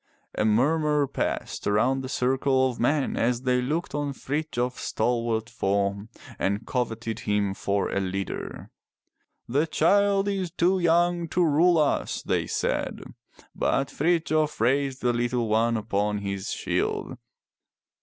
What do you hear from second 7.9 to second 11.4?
a leader. "The child is too young